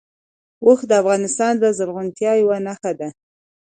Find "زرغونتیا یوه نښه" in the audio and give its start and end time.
1.77-2.91